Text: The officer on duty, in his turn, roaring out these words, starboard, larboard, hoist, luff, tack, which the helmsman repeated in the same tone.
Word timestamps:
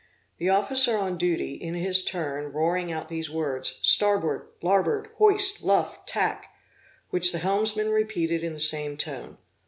The 0.39 0.49
officer 0.49 0.97
on 0.97 1.15
duty, 1.19 1.53
in 1.53 1.75
his 1.75 2.03
turn, 2.03 2.51
roaring 2.53 2.91
out 2.91 3.07
these 3.07 3.29
words, 3.29 3.77
starboard, 3.83 4.47
larboard, 4.63 5.11
hoist, 5.17 5.61
luff, 5.61 6.07
tack, 6.07 6.49
which 7.11 7.31
the 7.31 7.37
helmsman 7.37 7.91
repeated 7.91 8.43
in 8.43 8.53
the 8.53 8.59
same 8.59 8.97
tone. 8.97 9.37